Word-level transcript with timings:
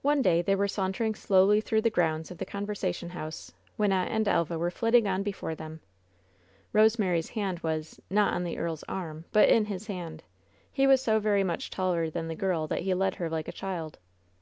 One 0.00 0.22
day 0.22 0.40
they 0.40 0.56
were 0.56 0.66
sauntering 0.66 1.14
slowly 1.14 1.60
through 1.60 1.82
the 1.82 1.90
pounds 1.90 2.30
of 2.30 2.38
the 2.38 2.46
Conversation 2.46 3.10
Haus. 3.10 3.52
Wynnette 3.78 4.08
and 4.08 4.26
Elva 4.26 4.58
were 4.58 4.70
flitting 4.70 5.06
on 5.06 5.22
before 5.22 5.54
them. 5.54 5.80
Kosemary's 6.72 7.28
hand 7.32 7.58
was— 7.58 8.00
not 8.08 8.32
on 8.32 8.44
the 8.44 8.56
earl's 8.56 8.84
arm— 8.84 9.26
but 9.34 9.50
in 9.50 9.66
his 9.66 9.86
hand. 9.88 10.24
He 10.72 10.86
was 10.86 11.02
so 11.02 11.20
very 11.20 11.44
much 11.44 11.68
taller 11.68 12.08
than 12.08 12.28
the 12.28 12.34
girl 12.34 12.68
that 12.68 12.84
he 12.84 12.94
led 12.94 13.16
her 13.16 13.28
like 13.28 13.48
a 13.48 13.52
child. 13.52 13.98